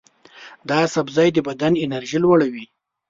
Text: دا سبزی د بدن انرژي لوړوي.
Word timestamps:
دا 0.69 0.79
سبزی 0.93 1.29
د 1.33 1.37
بدن 1.47 1.73
انرژي 1.83 2.19
لوړوي. 2.23 2.65